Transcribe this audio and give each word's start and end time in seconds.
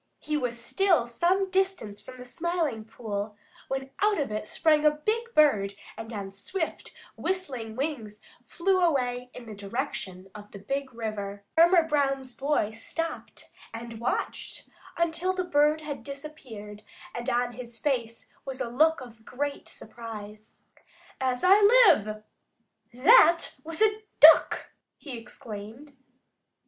He 0.17 0.35
was 0.35 0.59
still 0.59 1.05
some 1.05 1.51
distance 1.51 2.01
from 2.01 2.17
the 2.17 2.25
Smiling 2.25 2.85
Pool 2.85 3.37
when 3.67 3.91
out 4.01 4.19
of 4.19 4.31
it 4.31 4.47
sprang 4.47 4.83
a 4.83 4.89
big 4.89 5.31
bird 5.35 5.75
and 5.95 6.11
on 6.11 6.31
swift, 6.31 6.91
whistling 7.15 7.75
wings 7.75 8.19
flew 8.43 8.79
away 8.81 9.29
in 9.35 9.45
the 9.45 9.53
direction 9.53 10.31
of 10.33 10.49
the 10.49 10.57
Big 10.57 10.91
River. 10.91 11.43
Farmer 11.55 11.83
Brown's 11.83 12.33
boy 12.33 12.71
stopped 12.71 13.51
and 13.75 13.99
watched 13.99 14.67
until 14.97 15.33
the 15.35 15.43
bird 15.43 15.81
had 15.81 16.03
disappeared, 16.03 16.81
and 17.13 17.29
on 17.29 17.51
his 17.51 17.77
face 17.77 18.33
was 18.43 18.59
a 18.59 18.67
look 18.69 19.01
of 19.01 19.23
great 19.23 19.69
surprise. 19.69 20.55
"As 21.19 21.41
I 21.43 21.61
live, 21.61 22.23
that 22.91 23.51
was 23.63 23.83
a 23.83 24.01
Duck!" 24.19 24.71
he 24.97 25.15
exclaimed. 25.15 25.95